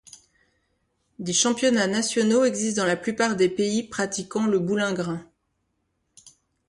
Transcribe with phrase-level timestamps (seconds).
[1.19, 5.29] Des championnats nationaux existent dans la plupart des pays pratiquant le boulingrin.